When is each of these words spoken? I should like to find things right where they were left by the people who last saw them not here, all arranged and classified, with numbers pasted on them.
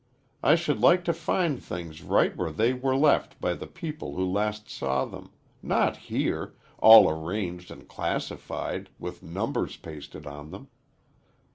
I 0.41 0.55
should 0.55 0.79
like 0.79 1.05
to 1.05 1.13
find 1.13 1.61
things 1.61 2.01
right 2.01 2.35
where 2.35 2.51
they 2.51 2.73
were 2.73 2.95
left 2.97 3.39
by 3.39 3.53
the 3.53 3.67
people 3.67 4.15
who 4.15 4.25
last 4.25 4.67
saw 4.67 5.05
them 5.05 5.29
not 5.61 5.95
here, 5.95 6.55
all 6.79 7.07
arranged 7.07 7.69
and 7.69 7.87
classified, 7.87 8.89
with 8.97 9.21
numbers 9.21 9.77
pasted 9.77 10.25
on 10.25 10.49
them. 10.49 10.69